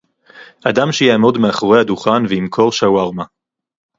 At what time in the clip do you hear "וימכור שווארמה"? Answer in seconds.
2.29-3.23